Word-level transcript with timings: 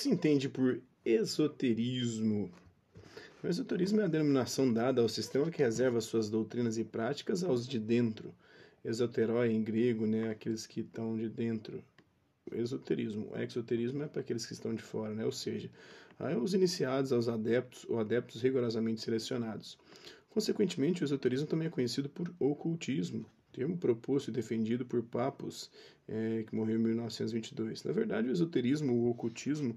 se 0.00 0.08
entende 0.08 0.48
por 0.48 0.80
esoterismo? 1.04 2.50
O 3.44 3.46
esoterismo 3.46 4.00
é 4.00 4.04
a 4.04 4.08
denominação 4.08 4.72
dada 4.72 5.02
ao 5.02 5.08
sistema 5.10 5.50
que 5.50 5.62
reserva 5.62 6.00
suas 6.00 6.30
doutrinas 6.30 6.78
e 6.78 6.84
práticas 6.84 7.44
aos 7.44 7.68
de 7.68 7.78
dentro. 7.78 8.34
Esoterói 8.82 9.52
em 9.52 9.62
grego, 9.62 10.06
né, 10.06 10.30
aqueles 10.30 10.66
que 10.66 10.80
estão 10.80 11.18
de 11.18 11.28
dentro. 11.28 11.84
Esoterismo. 12.50 13.30
O 13.30 13.38
exoterismo 13.38 14.02
é 14.02 14.06
para 14.06 14.22
aqueles 14.22 14.46
que 14.46 14.54
estão 14.54 14.74
de 14.74 14.82
fora, 14.82 15.14
né? 15.14 15.24
ou 15.24 15.32
seja, 15.32 15.70
aos 16.18 16.54
iniciados, 16.54 17.12
aos 17.12 17.28
adeptos 17.28 17.84
ou 17.86 18.00
adeptos 18.00 18.40
rigorosamente 18.40 19.02
selecionados. 19.02 19.78
Consequentemente, 20.30 21.02
o 21.02 21.04
esoterismo 21.04 21.46
também 21.46 21.68
é 21.68 21.70
conhecido 21.70 22.08
por 22.08 22.34
ocultismo, 22.40 23.26
termo 23.52 23.76
proposto 23.76 24.28
e 24.28 24.32
defendido 24.32 24.84
por 24.84 25.02
Papos, 25.02 25.70
é, 26.08 26.44
que 26.44 26.54
morreu 26.54 26.76
em 26.76 26.82
1922. 26.82 27.84
Na 27.84 27.92
verdade, 27.92 28.28
o 28.28 28.32
esoterismo, 28.32 28.92
o 28.92 29.10
ocultismo, 29.10 29.74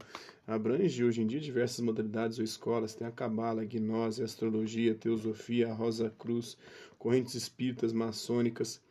abrange 0.48 1.04
hoje 1.04 1.22
em 1.22 1.28
dia 1.28 1.40
diversas 1.40 1.80
modalidades 1.80 2.40
ou 2.40 2.44
escolas. 2.44 2.96
Tem 2.96 3.06
a 3.06 3.12
cabala, 3.12 3.62
a 3.62 3.66
gnose, 3.66 4.22
a 4.22 4.26
astrologia, 4.26 4.94
a 4.94 4.96
teosofia, 4.96 5.70
a 5.70 5.74
rosa 5.74 6.10
cruz, 6.18 6.58
correntes 6.98 7.36
espíritas 7.36 7.94
maçônicas, 7.94 8.82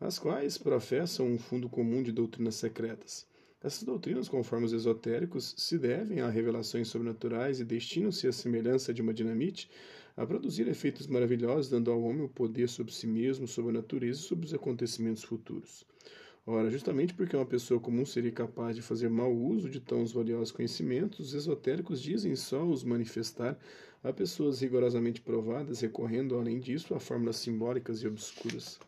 as 0.00 0.18
quais 0.18 0.58
professam 0.58 1.26
um 1.26 1.38
fundo 1.38 1.68
comum 1.68 2.02
de 2.02 2.12
doutrinas 2.12 2.54
secretas. 2.54 3.26
Essas 3.62 3.82
doutrinas, 3.82 4.28
conforme 4.28 4.66
os 4.66 4.72
esotéricos, 4.72 5.54
se 5.56 5.78
devem 5.78 6.20
a 6.20 6.28
revelações 6.28 6.88
sobrenaturais 6.88 7.58
e 7.58 7.64
destinam-se 7.64 8.28
à 8.28 8.32
semelhança 8.32 8.94
de 8.94 9.02
uma 9.02 9.14
dinamite 9.14 9.68
a 10.16 10.26
produzir 10.26 10.66
efeitos 10.66 11.06
maravilhosos, 11.06 11.68
dando 11.68 11.90
ao 11.90 12.02
homem 12.02 12.24
o 12.24 12.28
poder 12.28 12.68
sobre 12.68 12.92
si 12.92 13.06
mesmo, 13.06 13.46
sobre 13.46 13.70
a 13.70 13.80
natureza 13.80 14.20
e 14.20 14.22
sobre 14.22 14.46
os 14.46 14.54
acontecimentos 14.54 15.22
futuros. 15.22 15.84
Ora, 16.46 16.70
justamente 16.70 17.12
porque 17.12 17.36
uma 17.36 17.44
pessoa 17.44 17.80
comum 17.80 18.06
seria 18.06 18.30
capaz 18.30 18.76
de 18.76 18.80
fazer 18.80 19.10
mau 19.10 19.34
uso 19.34 19.68
de 19.68 19.80
tão 19.80 20.06
valiosos 20.06 20.52
conhecimentos, 20.52 21.18
os 21.18 21.34
esotéricos 21.34 22.00
dizem 22.00 22.36
só 22.36 22.64
os 22.64 22.84
manifestar 22.84 23.58
a 24.02 24.12
pessoas 24.12 24.60
rigorosamente 24.60 25.20
provadas, 25.20 25.80
recorrendo, 25.80 26.36
além 26.36 26.60
disso, 26.60 26.94
a 26.94 27.00
fórmulas 27.00 27.36
simbólicas 27.36 28.00
e 28.00 28.06
obscuras. 28.06 28.78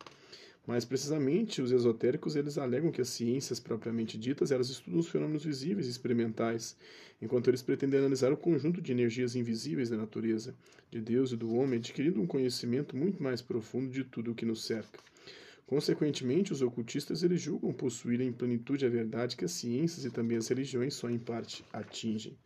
Mais 0.69 0.85
precisamente, 0.85 1.63
os 1.63 1.73
esotéricos 1.73 2.37
eles 2.37 2.59
alegam 2.59 2.93
que 2.93 3.01
as 3.01 3.09
ciências 3.09 3.59
propriamente 3.59 4.19
ditas 4.19 4.51
elas 4.51 4.69
estudam 4.69 5.01
os 5.01 5.09
fenômenos 5.09 5.43
visíveis 5.43 5.87
e 5.87 5.91
experimentais, 5.91 6.77
enquanto 7.23 7.49
eles 7.49 7.63
pretendem 7.63 7.99
analisar 7.99 8.31
o 8.35 8.37
conjunto 8.37 8.83
de 8.83 8.93
energias 8.93 9.35
invisíveis 9.35 9.89
da 9.89 9.97
natureza, 9.97 10.55
de 10.91 11.01
Deus 11.01 11.33
e 11.33 11.37
do 11.37 11.55
homem, 11.55 11.79
adquirindo 11.79 12.21
um 12.21 12.27
conhecimento 12.27 12.95
muito 12.95 13.23
mais 13.23 13.41
profundo 13.41 13.91
de 13.91 14.05
tudo 14.05 14.33
o 14.33 14.35
que 14.35 14.45
nos 14.45 14.63
cerca. 14.63 15.01
Consequentemente, 15.67 16.53
os 16.53 16.61
ocultistas 16.61 17.23
eles 17.23 17.41
julgam 17.41 17.73
possuir 17.73 18.21
em 18.21 18.31
plenitude 18.31 18.85
a 18.85 18.91
verdade 18.91 19.39
que 19.39 19.47
as 19.47 19.53
ciências 19.53 20.05
e 20.05 20.11
também 20.11 20.37
as 20.37 20.49
religiões 20.49 20.93
só 20.93 21.09
em 21.09 21.19
parte 21.19 21.65
atingem. 21.73 22.37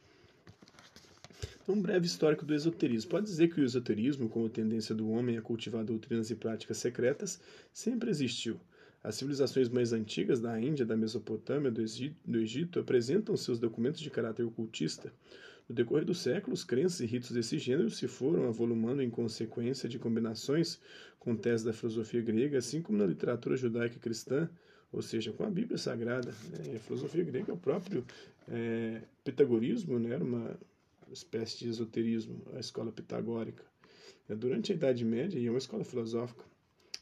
Um 1.68 1.80
breve 1.80 2.06
histórico 2.06 2.44
do 2.44 2.54
esoterismo. 2.54 3.10
Pode 3.10 3.26
dizer 3.26 3.52
que 3.52 3.60
o 3.60 3.64
esoterismo, 3.64 4.28
como 4.28 4.48
tendência 4.48 4.94
do 4.94 5.08
homem 5.10 5.38
a 5.38 5.42
cultivar 5.42 5.84
doutrinas 5.84 6.30
e 6.30 6.34
práticas 6.34 6.78
secretas, 6.78 7.40
sempre 7.72 8.10
existiu. 8.10 8.60
As 9.02 9.16
civilizações 9.16 9.68
mais 9.68 9.92
antigas 9.92 10.40
da 10.40 10.60
Índia, 10.60 10.86
da 10.86 10.96
Mesopotâmia, 10.96 11.70
do 11.70 12.38
Egito, 12.38 12.78
apresentam 12.78 13.36
seus 13.36 13.58
documentos 13.58 14.00
de 14.00 14.10
caráter 14.10 14.44
ocultista. 14.44 15.12
No 15.68 15.74
decorrer 15.74 16.04
dos 16.04 16.20
séculos, 16.20 16.64
crenças 16.64 17.00
e 17.00 17.06
ritos 17.06 17.30
desse 17.32 17.58
gênero 17.58 17.90
se 17.90 18.06
foram 18.06 18.48
avolumando 18.48 19.02
em 19.02 19.10
consequência 19.10 19.88
de 19.88 19.98
combinações 19.98 20.78
com 21.18 21.34
teses 21.36 21.64
da 21.64 21.72
filosofia 21.72 22.20
grega, 22.20 22.58
assim 22.58 22.82
como 22.82 22.98
na 22.98 23.06
literatura 23.06 23.56
judaica 23.56 23.98
cristã, 23.98 24.48
ou 24.92 25.00
seja, 25.00 25.32
com 25.32 25.44
a 25.44 25.50
Bíblia 25.50 25.78
Sagrada. 25.78 26.32
Né? 26.50 26.76
A 26.76 26.78
filosofia 26.78 27.24
grega, 27.24 27.52
o 27.52 27.56
próprio 27.56 28.04
é, 28.48 29.02
pitagorismo, 29.24 29.98
né? 29.98 30.14
era 30.14 30.22
uma 30.22 30.56
espécie 31.12 31.58
de 31.58 31.68
esoterismo, 31.68 32.42
a 32.54 32.60
escola 32.60 32.92
pitagórica. 32.92 33.64
É, 34.28 34.34
durante 34.34 34.72
a 34.72 34.74
Idade 34.74 35.04
Média, 35.04 35.38
e 35.38 35.46
é 35.46 35.50
uma 35.50 35.58
escola 35.58 35.84
filosófica, 35.84 36.44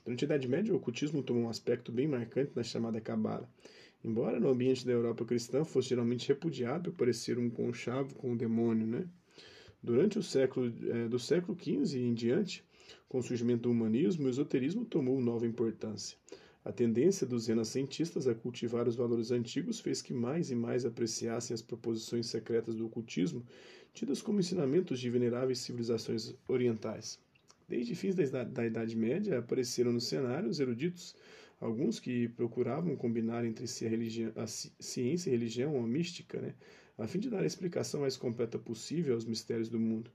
durante 0.04 0.24
a 0.24 0.26
Idade 0.26 0.48
Média 0.48 0.72
o 0.72 0.76
ocultismo 0.76 1.22
tomou 1.22 1.44
um 1.44 1.48
aspecto 1.48 1.92
bem 1.92 2.08
marcante 2.08 2.52
na 2.54 2.62
chamada 2.62 3.00
Cabala. 3.00 3.48
Embora 4.02 4.40
no 4.40 4.48
ambiente 4.48 4.86
da 4.86 4.92
Europa 4.92 5.24
cristã 5.24 5.64
fosse 5.64 5.90
geralmente 5.90 6.28
repudiado 6.28 6.90
por 6.90 6.98
parecer 6.98 7.38
um 7.38 7.50
conchavo 7.50 8.14
com 8.14 8.32
o 8.32 8.36
demônio, 8.36 8.86
né? 8.86 9.06
Durante 9.82 10.18
o 10.18 10.22
século 10.22 10.72
é, 10.90 11.08
do 11.08 11.18
século 11.18 11.56
XV 11.58 11.98
em 11.98 12.14
diante, 12.14 12.64
com 13.08 13.18
o 13.18 13.22
surgimento 13.22 13.62
do 13.62 13.70
humanismo, 13.70 14.26
o 14.26 14.30
esoterismo 14.30 14.84
tomou 14.84 15.20
nova 15.20 15.46
importância. 15.46 16.16
A 16.62 16.70
tendência 16.70 17.26
dos 17.26 17.46
renascentistas 17.46 18.26
a 18.26 18.34
cultivar 18.34 18.86
os 18.86 18.94
valores 18.94 19.30
antigos 19.30 19.80
fez 19.80 20.02
que 20.02 20.12
mais 20.12 20.50
e 20.50 20.54
mais 20.54 20.84
apreciassem 20.84 21.54
as 21.54 21.62
proposições 21.62 22.26
secretas 22.26 22.74
do 22.74 22.84
ocultismo, 22.84 23.42
tidas 23.92 24.22
como 24.22 24.40
ensinamentos 24.40 25.00
de 25.00 25.10
veneráveis 25.10 25.58
civilizações 25.60 26.34
orientais. 26.48 27.18
Desde 27.68 27.94
fins 27.94 28.14
da, 28.14 28.44
da 28.44 28.66
Idade 28.66 28.96
Média 28.96 29.38
apareceram 29.38 29.92
no 29.92 30.00
cenário 30.00 30.48
os 30.48 30.58
eruditos, 30.58 31.14
alguns 31.60 32.00
que 32.00 32.28
procuravam 32.28 32.96
combinar 32.96 33.44
entre 33.44 33.66
si 33.66 33.86
a, 33.86 33.88
religião, 33.88 34.32
a 34.36 34.46
ciência 34.46 35.30
e 35.30 35.34
a 35.34 35.36
religião, 35.36 35.76
a 35.76 35.86
mística, 35.86 36.40
né, 36.40 36.54
a 36.98 37.06
fim 37.06 37.18
de 37.18 37.30
dar 37.30 37.42
a 37.42 37.46
explicação 37.46 38.00
mais 38.00 38.16
completa 38.16 38.58
possível 38.58 39.14
aos 39.14 39.24
mistérios 39.24 39.68
do 39.68 39.78
mundo. 39.78 40.10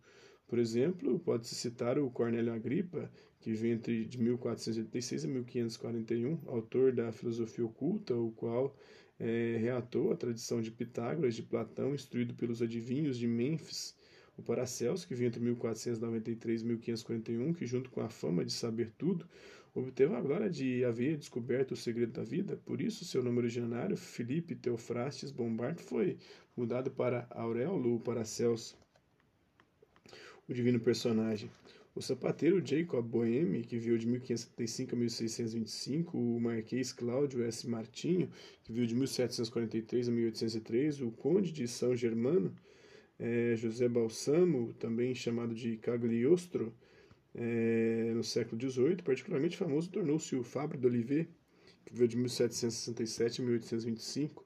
Por 0.48 0.60
exemplo, 0.60 1.18
pode-se 1.20 1.56
citar 1.56 1.98
o 1.98 2.10
Cornélio 2.12 2.54
Agripa, 2.54 3.10
que 3.40 3.52
entre 3.68 4.06
de 4.06 4.20
1486 4.20 5.26
a 5.26 5.28
1541, 5.28 6.40
autor 6.46 6.92
da 6.92 7.12
Filosofia 7.12 7.66
Oculta, 7.66 8.16
o 8.16 8.32
qual 8.32 8.76
é, 9.20 9.58
reatou 9.60 10.12
a 10.12 10.16
tradição 10.16 10.62
de 10.62 10.72
Pitágoras, 10.72 11.36
de 11.36 11.44
Platão, 11.44 11.94
instruído 11.94 12.34
pelos 12.34 12.62
adivinhos 12.62 13.18
de 13.18 13.28
Mênfis, 13.28 13.96
o 14.38 14.42
Paracelso, 14.42 15.08
que 15.08 15.16
veio 15.16 15.28
entre 15.28 15.42
1493 15.42 16.62
e 16.62 16.66
1541, 16.66 17.54
que 17.54 17.66
junto 17.66 17.90
com 17.90 18.02
a 18.02 18.10
fama 18.10 18.44
de 18.44 18.52
saber 18.52 18.92
tudo, 18.98 19.26
obteve 19.74 20.14
a 20.14 20.22
glória 20.22 20.50
de 20.50 20.84
haver 20.84 21.18
descoberto 21.18 21.72
o 21.72 21.78
segredo 21.78 22.14
da 22.14 22.24
vida, 22.24 22.58
por 22.66 22.82
isso 22.82 23.06
seu 23.06 23.24
nome 23.24 23.40
originário, 23.40 23.96
Felipe 23.96 24.56
Teofrastes 24.56 25.32
Bombard, 25.32 25.82
foi 25.82 26.18
mudado 26.56 26.92
para 26.92 27.28
Auréolo 27.30 28.00
Paracelso 28.00 28.78
o 30.48 30.54
divino 30.54 30.80
personagem. 30.80 31.50
O 31.96 32.02
sapateiro 32.02 32.66
Jacob 32.66 33.06
Boehme, 33.08 33.64
que 33.64 33.78
viveu 33.78 33.98
de 33.98 34.06
1575 34.06 34.96
a 34.96 35.00
1625, 35.00 36.18
o 36.18 36.40
marquês 36.42 36.92
Cláudio 36.92 37.44
S. 37.44 37.68
Martinho, 37.70 38.30
que 38.64 38.72
viveu 38.72 38.86
de 38.86 38.96
1743 38.96 40.10
a 40.10 40.12
1803, 40.12 41.02
o 41.02 41.12
conde 41.12 41.54
de 41.54 41.68
São 41.68 41.96
Germano, 41.96 42.54
é, 43.18 43.56
José 43.56 43.88
Balsamo, 43.88 44.74
também 44.74 45.16
chamado 45.16 45.56
de 45.56 45.78
Cagliostro, 45.78 46.74
é, 47.34 48.12
no 48.14 48.24
século 48.24 48.62
XVIII, 48.62 48.98
particularmente 48.98 49.58
famoso 49.58 49.90
tornou-se 49.90 50.36
o 50.36 50.44
Fabre 50.44 50.78
d'Olivet, 50.78 51.30
que 51.86 51.94
viveu 51.94 52.08
de 52.08 52.18
1767 52.18 53.42
a 53.42 53.44
1825, 53.44 54.46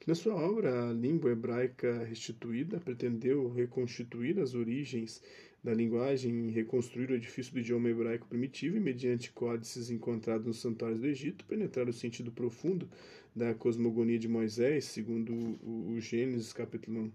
que 0.00 0.08
na 0.08 0.14
sua 0.14 0.34
obra 0.34 0.88
A 0.88 0.92
Língua 0.92 1.30
Hebraica 1.30 2.04
Restituída 2.04 2.80
pretendeu 2.80 3.48
reconstituir 3.52 4.40
as 4.40 4.54
origens 4.54 5.22
da 5.62 5.74
linguagem 5.74 6.48
e 6.48 6.50
reconstruir 6.50 7.10
o 7.10 7.14
edifício 7.14 7.52
do 7.52 7.60
idioma 7.60 7.90
hebraico 7.90 8.26
primitivo 8.26 8.76
e, 8.76 8.80
mediante 8.80 9.30
códices 9.30 9.90
encontrados 9.90 10.46
nos 10.46 10.58
santuários 10.58 11.00
do 11.00 11.06
Egito, 11.06 11.44
penetrar 11.44 11.86
o 11.86 11.92
sentido 11.92 12.32
profundo 12.32 12.88
da 13.36 13.54
cosmogonia 13.54 14.18
de 14.18 14.26
Moisés, 14.26 14.86
segundo 14.86 15.32
o, 15.32 16.00
Gênesis 16.00 16.52
capítulo 16.52 17.00
1. 17.00 17.12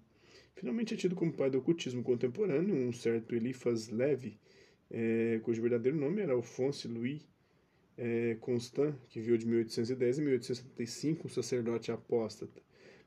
Finalmente 0.56 0.94
é 0.94 0.98
tido 0.98 1.16
como 1.16 1.34
pai 1.34 1.50
do 1.50 1.58
ocultismo 1.58 2.04
contemporâneo 2.04 2.76
um 2.76 2.94
certo 2.94 3.36
Eliphas 3.36 3.90
Levi, 3.90 4.38
é, 4.92 5.40
cujo 5.44 5.62
verdadeiro 5.62 5.98
nome 5.98 6.22
era 6.22 6.34
Alphonse 6.34 6.88
Louis 6.88 7.22
é, 7.98 8.36
Constant, 8.42 8.94
que 9.10 9.20
viveu 9.20 9.38
de 9.38 9.46
1810 9.46 10.20
a 10.20 10.22
1875, 10.22 11.28
um 11.28 11.30
sacerdote 11.30 11.92
apóstata. 11.92 12.62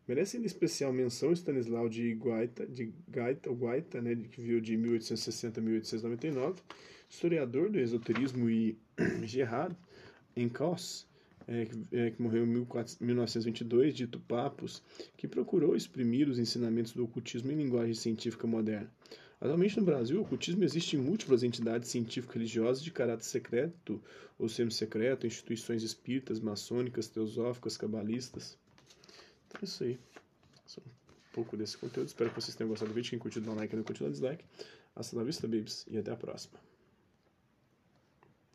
Merecem 0.06 0.42
especial 0.44 0.92
menção 0.92 1.32
Stanislau 1.32 1.88
de 1.88 2.14
Guaita, 2.14 2.66
de 2.66 2.94
Gaita, 3.08 3.50
Guaita 3.50 4.00
né, 4.00 4.16
que 4.16 4.40
viveu 4.40 4.60
de 4.60 4.74
1860 4.76 5.60
a 5.60 5.62
1899, 5.62 6.62
historiador 7.10 7.68
do 7.68 7.78
esoterismo 7.78 8.48
e 8.48 8.78
Gerard 9.24 9.76
Encausse, 10.34 11.04
é, 11.46 11.66
é, 11.92 12.10
que 12.10 12.22
morreu 12.22 12.44
em 12.44 12.66
1922, 13.04 13.94
dito 13.94 14.18
Papos, 14.20 14.82
que 15.16 15.28
procurou 15.28 15.76
exprimir 15.76 16.28
os 16.28 16.38
ensinamentos 16.38 16.92
do 16.92 17.04
ocultismo 17.04 17.52
em 17.52 17.56
linguagem 17.56 17.94
científica 17.94 18.46
moderna. 18.46 18.90
Atualmente 19.40 19.78
no 19.78 19.84
Brasil, 19.84 20.18
o 20.18 20.22
ocultismo 20.22 20.64
existe 20.64 20.96
em 20.96 21.00
múltiplas 21.00 21.44
entidades 21.44 21.88
científicas 21.88 22.34
religiosas 22.34 22.82
de 22.82 22.90
caráter 22.90 23.24
secreto 23.24 24.02
ou 24.36 24.48
semi-secreto, 24.48 25.26
instituições 25.26 25.82
espíritas, 25.82 26.40
maçônicas, 26.40 27.08
teosóficas, 27.08 27.76
cabalistas. 27.76 28.58
Então 29.46 29.60
é 29.62 29.64
isso 29.64 29.84
aí. 29.84 29.98
Só 30.66 30.80
um 30.80 31.32
pouco 31.32 31.56
desse 31.56 31.78
conteúdo. 31.78 32.08
Espero 32.08 32.30
que 32.30 32.40
vocês 32.40 32.56
tenham 32.56 32.68
gostado 32.68 32.90
do 32.90 32.94
vídeo. 32.94 33.10
Quem 33.10 33.18
curtiu, 33.18 33.40
dá 33.40 33.52
um 33.52 33.54
like. 33.54 33.68
Quem 33.68 33.76
não 33.76 33.84
curtiu, 33.84 34.04
dá 34.06 34.08
um 34.08 34.12
dislike. 34.12 34.44
Hasta 34.96 35.16
la 35.16 35.22
vista, 35.22 35.46
babies. 35.46 35.86
E 35.88 35.96
até 35.96 36.10
a 36.10 36.16
próxima. 36.16 36.58